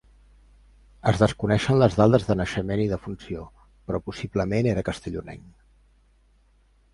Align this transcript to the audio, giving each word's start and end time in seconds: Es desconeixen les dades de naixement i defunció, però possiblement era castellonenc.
Es 1.09 1.19
desconeixen 1.23 1.77
les 1.81 1.97
dades 1.99 2.25
de 2.29 2.37
naixement 2.39 2.81
i 2.85 2.87
defunció, 2.93 3.45
però 3.91 4.01
possiblement 4.09 4.71
era 4.73 4.87
castellonenc. 4.89 5.47